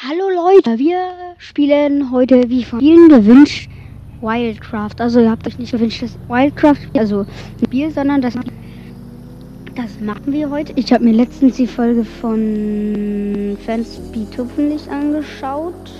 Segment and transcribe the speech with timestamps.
[0.00, 1.00] Hallo Leute, wir
[1.38, 3.68] spielen heute wie von vielen gewünscht
[4.20, 5.00] Wildcraft.
[5.00, 7.26] Also ihr habt euch nicht gewünscht, dass Wildcraft, also
[7.64, 8.34] Spiel, sondern das,
[9.74, 10.72] das machen wir heute.
[10.76, 15.92] Ich habe mir letztens die Folge von Fanspeed hoffentlich angeschaut.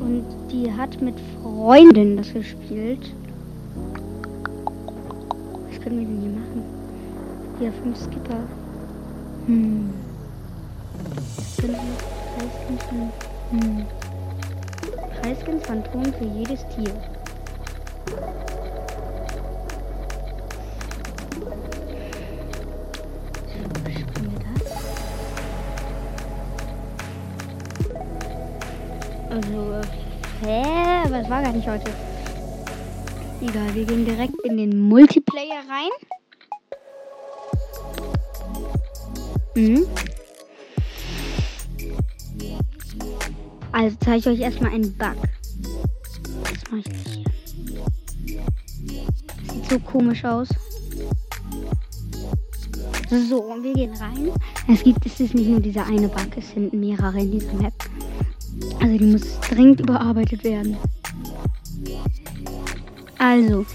[0.00, 3.12] Und die hat mit Freundin das gespielt.
[5.68, 6.62] Was können wir denn hier machen?
[7.58, 8.40] Hier fünf Skipper.
[9.44, 9.90] Hm.
[13.50, 13.86] Hm.
[15.20, 16.92] Preisgeld Phantom für jedes Tier.
[29.28, 29.80] Also,
[30.44, 30.62] hä?
[31.04, 31.90] Aber es war gar nicht heute.
[33.42, 35.90] Egal, wir gehen direkt in den Multiplayer rein.
[39.56, 39.86] Mhm.
[43.76, 45.16] Also zeige ich euch erstmal einen Bug.
[46.44, 47.12] Was mache ich
[48.24, 48.40] hier?
[49.46, 50.48] Das sieht so komisch aus.
[53.10, 54.30] So, und wir gehen rein.
[54.66, 57.74] Es gibt, es ist nicht nur dieser eine Bug, es sind mehrere in dieser Map.
[58.80, 60.78] Also die muss dringend überarbeitet werden.
[63.18, 63.66] Also,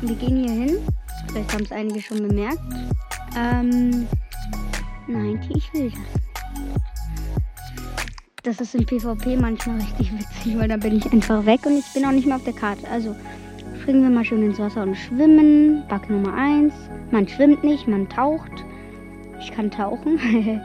[0.00, 0.78] wir gehen hier hin.
[1.26, 2.62] Vielleicht haben es einige schon bemerkt.
[3.36, 4.06] Ähm,
[5.08, 6.24] nein, ich will das.
[8.44, 11.92] Das ist im PvP manchmal richtig witzig, weil da bin ich einfach weg und ich
[11.94, 12.86] bin auch nicht mehr auf der Karte.
[12.90, 13.16] Also
[13.80, 15.82] springen wir mal schön ins Wasser und schwimmen.
[15.88, 16.74] Bug Nummer 1.
[17.10, 18.52] Man schwimmt nicht, man taucht.
[19.40, 20.20] Ich kann tauchen.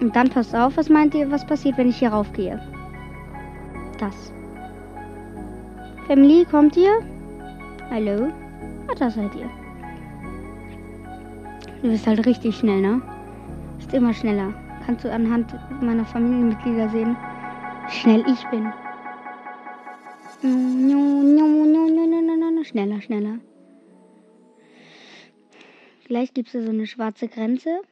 [0.00, 2.60] und dann passt auf, was meint ihr, was passiert, wenn ich hier raufgehe?
[3.98, 4.32] Das.
[6.06, 7.00] Family, kommt ihr?
[7.90, 8.28] Hallo?
[8.86, 9.50] Ah, da seid ihr.
[11.82, 13.02] Du bist halt richtig schnell, ne?
[13.80, 14.54] Ist immer schneller
[14.88, 17.14] kannst du anhand meiner Familienmitglieder sehen,
[17.90, 18.72] schnell ich bin.
[22.64, 23.38] Schneller, schneller.
[26.06, 27.82] Gleich gibt es so eine schwarze Grenze.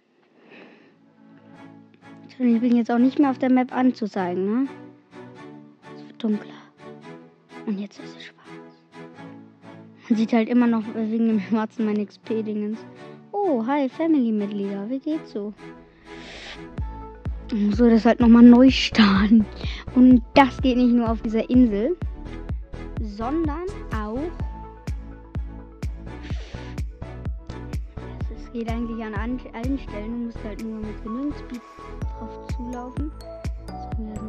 [2.28, 4.68] Ich bin jetzt auch nicht mehr auf der Map anzuzeigen, ne?
[5.96, 6.62] Es wird dunkler.
[7.66, 8.48] Und jetzt ist es schwarz.
[10.08, 12.78] Man sieht halt immer noch wegen dem Schwarzen mein XP-Dingens.
[13.32, 14.88] Oh, hi, Family-Mitglieder.
[14.88, 15.52] Wie geht's so?
[17.72, 19.46] So das halt nochmal neu starten.
[19.94, 21.96] Und das geht nicht nur auf dieser Insel,
[23.00, 24.18] sondern auch.
[28.36, 29.38] Es geht eigentlich an allen
[29.78, 30.10] Stellen.
[30.10, 31.62] Du musst halt nur mit genügend Speed
[32.00, 33.10] drauf zulaufen.
[33.98, 34.20] Das.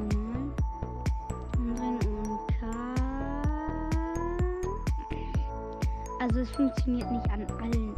[6.19, 7.95] Also es funktioniert nicht an allen.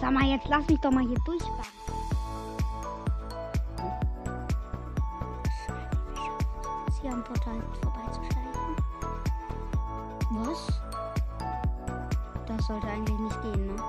[0.00, 1.81] Sag mal, jetzt lass mich doch mal hier durchfahren.
[7.12, 8.76] Am Portal vorbeizusteigen.
[10.30, 10.80] Was?
[12.46, 13.82] Das sollte eigentlich nicht gehen, ne?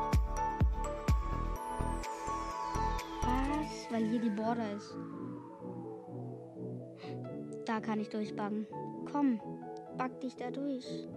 [3.22, 3.91] Was?
[3.91, 4.95] Weil hier die Border ist.
[7.66, 8.67] Da kann ich durchbacken.
[9.12, 9.39] Komm,
[9.97, 11.07] back dich da durch.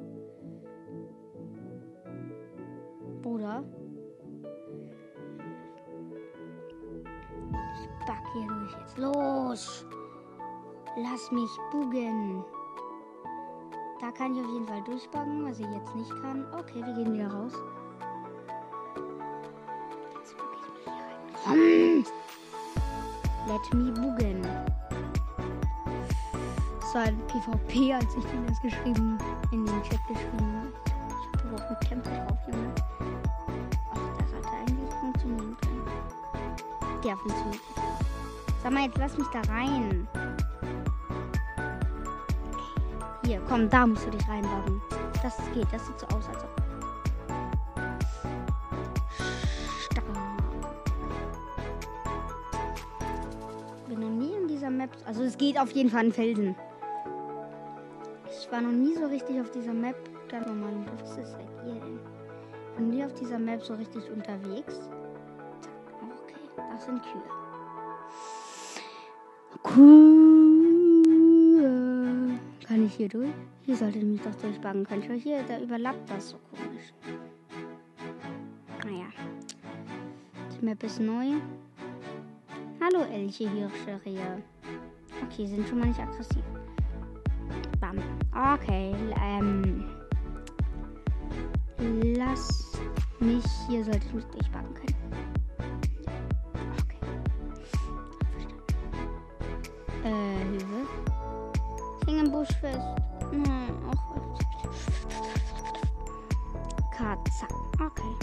[3.23, 3.65] Bruder.
[7.75, 8.99] Ich back hier durch jetzt.
[8.99, 9.85] Los!
[10.99, 12.43] Lass mich bugen.
[14.01, 16.47] Da kann ich auf jeden Fall durchbacken, was ich jetzt nicht kann.
[16.59, 17.53] Okay, wir gehen wieder raus.
[20.15, 20.95] Jetzt bugge ich mich hier
[21.53, 22.05] rein.
[23.47, 24.41] Let me bugen.
[26.81, 29.19] Das war ein PvP, als ich dir das geschrieben,
[29.53, 30.73] in den Chat geschrieben habe.
[30.87, 32.73] Ich habe überhaupt mit Kämpfe drauf, Junge.
[33.93, 35.85] Ach, das sollte eigentlich funktionieren können.
[37.05, 37.63] Der funktioniert.
[38.63, 40.09] Sag mal, jetzt lass mich da rein.
[43.27, 44.81] Hier, komm, da musst du dich reinbauen.
[45.21, 46.51] Das geht, das sieht so aus, als ob.
[53.89, 54.91] Bin noch nie in dieser Map.
[55.07, 56.55] Also es geht auf jeden Fall an Felsen.
[58.31, 59.97] Ich war noch nie so richtig auf dieser Map.
[60.29, 61.99] Dann nochmal, was ist denn hier denn?
[62.71, 64.89] Ich bin nie auf dieser Map so richtig unterwegs.
[66.23, 67.23] Okay, das sind Kühe.
[69.77, 70.26] Cool
[72.97, 73.31] hier durch?
[73.65, 75.03] Hier sollte ich mich doch durchbacken können.
[75.07, 76.93] Schau hier, da überlappt das so komisch.
[78.85, 79.07] Naja.
[80.53, 81.35] Die Map ist neu.
[82.81, 84.43] Hallo Elche, Hirsche, Rehe.
[85.25, 86.43] Okay, sind schon mal nicht aggressiv.
[87.81, 87.99] Bam.
[88.55, 89.85] Okay, ähm.
[92.17, 92.81] Lass
[93.21, 93.45] mich.
[93.69, 94.96] Hier sollte ich mich durchbacken können.
[102.55, 102.87] Fest.
[103.31, 104.17] Hm, auch.
[106.97, 107.47] Katze.
[107.75, 108.17] Okay.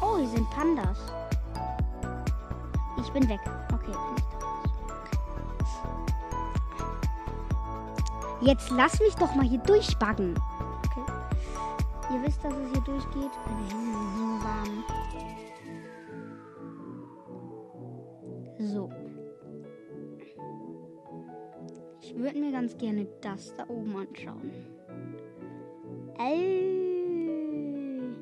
[0.00, 0.98] Oh, hier sind Pandas.
[2.98, 3.40] Ich bin weg.
[3.72, 3.96] Okay.
[8.40, 10.34] Jetzt lass mich doch mal hier durchbaggen.
[10.86, 11.04] Okay.
[12.12, 13.32] Ihr wisst, dass es hier durchgeht.
[13.46, 14.84] Meine Hände sind so warm.
[18.64, 18.88] So.
[22.00, 24.50] Ich würde mir ganz gerne das da oben anschauen.
[26.18, 28.14] Ey.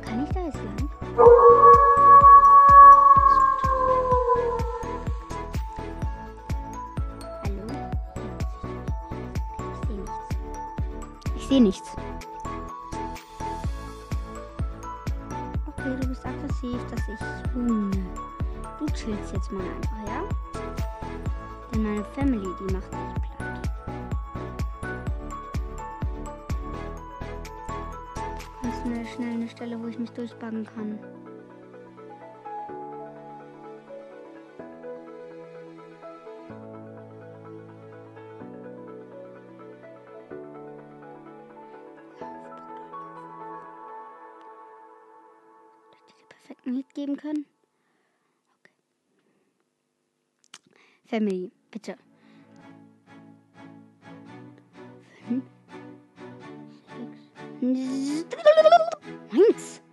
[0.00, 1.03] Kann ich da jetzt lang?
[11.54, 11.96] Sehe nichts.
[15.66, 17.52] Okay, du bist aggressiv, dass ich.
[17.52, 17.90] Hm.
[18.80, 20.60] Du chillst jetzt mal einfach, ja?
[21.72, 23.70] Denn meine Family, die macht dich platt.
[28.60, 30.98] Kannst du mir schnell eine Stelle, wo ich mich durchbaggen kann?
[51.14, 51.94] Family, bitte.
[59.30, 59.83] Fünf,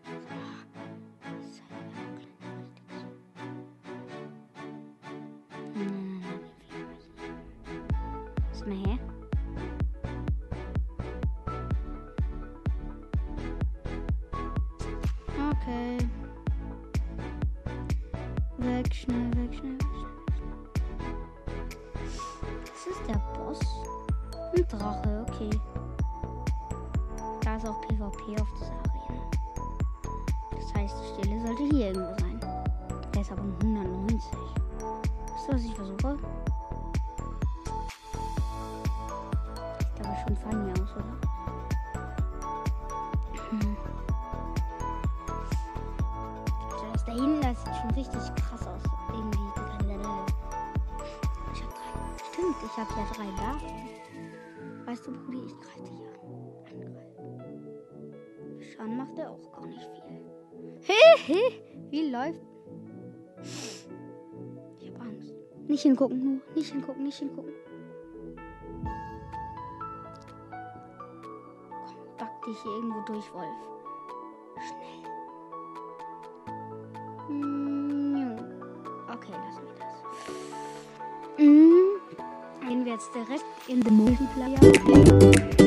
[27.61, 29.21] Da ist auch PvP auf dieser Arena.
[30.51, 32.39] Das heißt, die Stelle sollte hier irgendwo sein.
[33.13, 34.31] Der ist aber nur 190.
[34.31, 36.17] Weißt du, was ich versuche?
[39.79, 41.15] Sieht aber schon funny aus, oder?
[43.51, 43.77] Hm.
[46.93, 48.81] Das da hinten, das sieht schon richtig krass aus.
[49.13, 49.37] Irgendwie.
[51.53, 51.93] Ich hab drei.
[52.31, 53.91] Stimmt, ich hab ja drei Larven.
[54.87, 56.11] Weißt du, Brudi, ich greife dich an.
[56.71, 57.10] Angreifen.
[58.81, 60.95] Schaden macht er auch gar nicht viel.
[61.27, 61.51] Hehe,
[61.91, 62.41] wie läuft?
[64.79, 65.35] Ich hab Angst.
[65.67, 66.41] Nicht hingucken, nur.
[66.55, 67.51] Nicht hingucken, nicht hingucken.
[71.69, 73.45] Komm, back dich hier irgendwo durch, Wolf.
[74.67, 75.01] Schnell.
[77.37, 78.37] Mm,
[79.13, 79.95] Okay, lassen wir das.
[81.37, 85.60] Mm, Gehen wir jetzt direkt in den Multiplayer.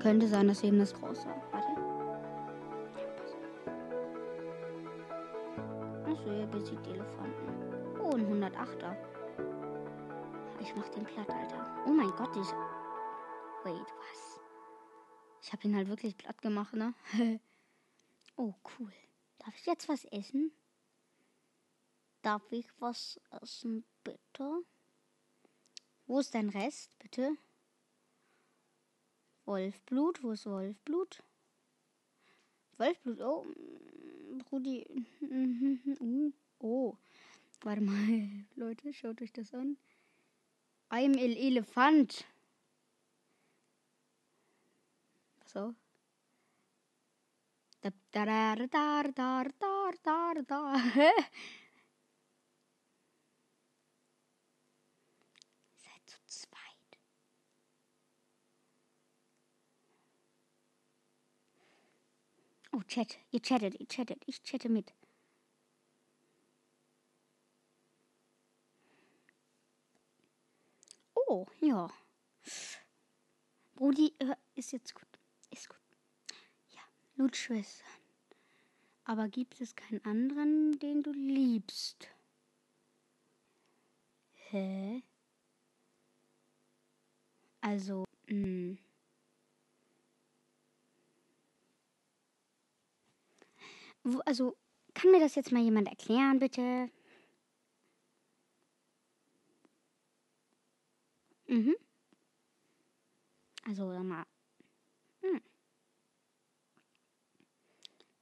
[0.00, 1.42] Könnte sein, dass eben das groß war.
[1.52, 1.68] Warte.
[6.10, 8.00] Achso, ihr besiegt Elefanten.
[8.00, 8.96] Oh, ein 108er.
[10.60, 11.84] Ich mach den platt, Alter.
[11.86, 12.48] Oh mein Gott, ich.
[13.64, 14.40] Wait, was?
[15.42, 16.94] Ich habe ihn halt wirklich platt gemacht, ne?
[18.36, 18.92] oh, cool.
[19.38, 20.50] Darf ich jetzt was essen?
[22.22, 24.64] Darf ich was essen, bitte?
[26.06, 27.36] Wo ist dein Rest, bitte?
[29.50, 31.24] Wolfblut, wo ist Wolfblut?
[32.78, 33.44] Wolfblut, oh,
[34.44, 34.86] Brudi.
[36.00, 36.30] Uh,
[36.60, 36.96] oh,
[37.62, 39.76] warte mal, Leute, schaut euch das an.
[40.88, 42.24] I'm el Elefant.
[45.46, 45.74] So.
[47.80, 50.74] Da, da, da, da, da, da, da, da.
[62.72, 63.18] Oh, Chat.
[63.30, 64.22] Ihr chattet, ihr chattet.
[64.26, 64.92] Ich chatte mit.
[71.14, 71.90] Oh, ja.
[73.74, 75.08] Brudi, äh, ist jetzt gut.
[75.50, 75.78] Ist gut.
[76.70, 76.80] Ja,
[77.14, 77.88] Blutschwestern.
[79.04, 82.08] Aber gibt es keinen anderen, den du liebst?
[84.50, 85.02] Hä?
[87.60, 88.78] Also, mh.
[94.04, 94.56] Wo, also,
[94.94, 96.90] kann mir das jetzt mal jemand erklären, bitte?
[101.48, 101.74] Mhm.
[103.66, 104.24] Also, sag mal.
[105.22, 105.40] Hm.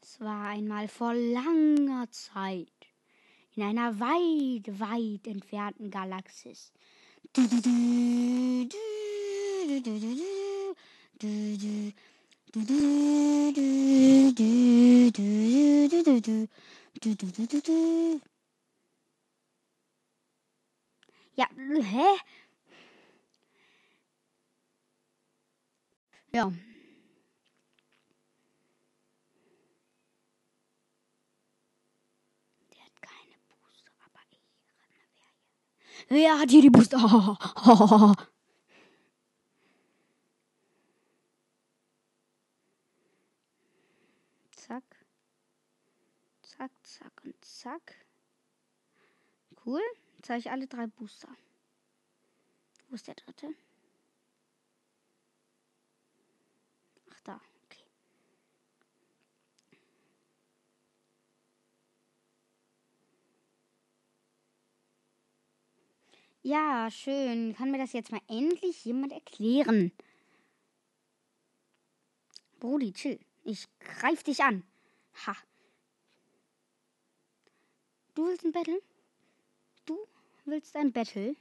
[0.03, 2.69] Es war einmal vor langer Zeit
[3.55, 6.73] in einer weit, weit entfernten Galaxis.
[21.37, 21.47] Ja,
[21.83, 22.17] hä?
[26.33, 26.53] Ja.
[32.71, 32.89] Ich.
[36.09, 36.99] Wer hat hier die Booster?
[44.57, 45.08] Zack.
[46.59, 47.95] Zack, zack und zack.
[49.65, 49.81] Cool.
[50.17, 51.29] Jetzt habe ich alle drei Booster.
[52.89, 53.55] Wo ist der dritte?
[57.13, 57.41] Ach, da.
[57.67, 57.85] Okay.
[66.43, 67.55] Ja, schön.
[67.55, 69.93] Kann mir das jetzt mal endlich jemand erklären?
[72.59, 73.21] Brudi, chill.
[73.45, 74.65] Ich greif dich an.
[75.25, 75.37] Ha.
[78.19, 78.83] Du willst ein Battle?
[79.87, 79.97] Du
[80.45, 81.37] willst ein Battle?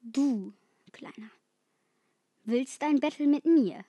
[0.00, 0.54] Du,
[0.90, 1.30] Kleiner,
[2.44, 3.84] willst ein Battle mit mir?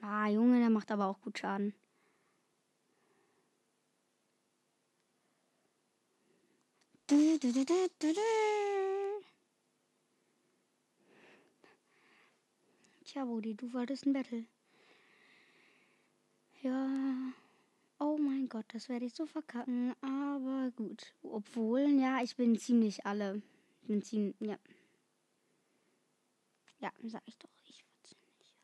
[0.00, 1.74] Ah, Junge, der macht aber auch gut Schaden.
[7.06, 9.24] Du, du, du, du, du, du.
[13.04, 14.46] Tja, Rudi, du wolltest ein Battle.
[16.64, 16.88] Ja.
[17.98, 19.96] Oh mein Gott, das werde ich so verkacken.
[20.00, 21.12] Aber gut.
[21.24, 23.42] Obwohl, ja, ich bin ziemlich alle.
[23.80, 24.56] Ich bin ziemlich, ja.
[26.78, 27.48] Ja, sag ich doch.
[27.64, 28.54] Ich war ziemlich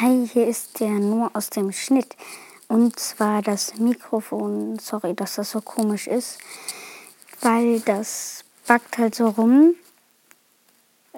[0.00, 0.24] alle.
[0.24, 2.16] Hi, hier ist der nur aus dem Schnitt.
[2.66, 4.80] Und zwar das Mikrofon.
[4.80, 6.40] Sorry, dass das so komisch ist.
[7.42, 9.76] Weil das backt halt so rum.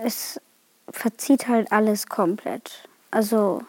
[0.02, 0.40] Es
[0.90, 2.88] verzieht halt alles komplett.
[3.10, 3.62] Also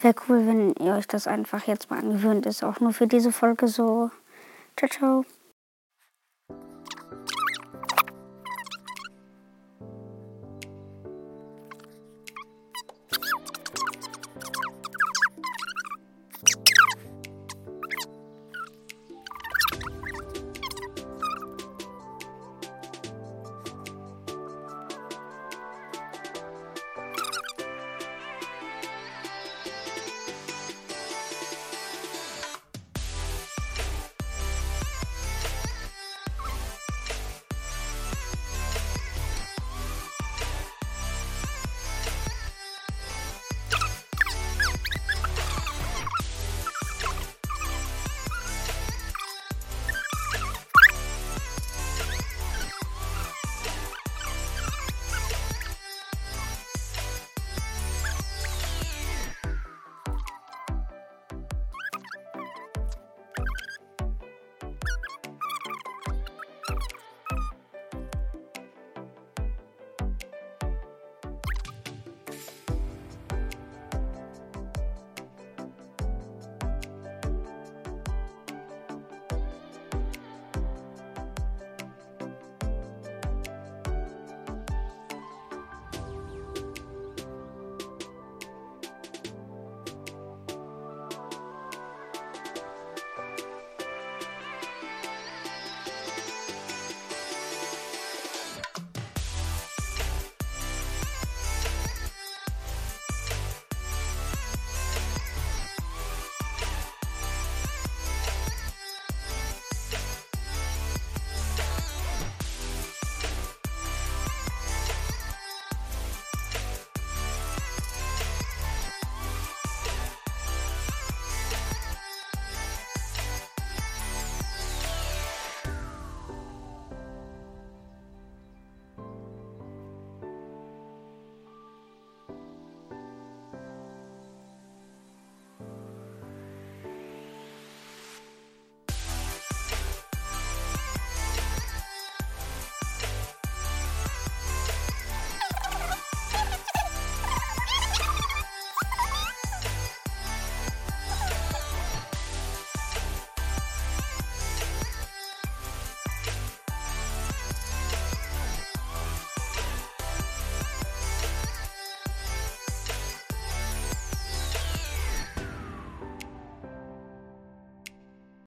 [0.00, 2.46] wäre cool, wenn ihr euch das einfach jetzt mal angewöhnt.
[2.46, 4.10] Ist auch nur für diese Folge so.
[4.76, 5.24] Ciao, ciao.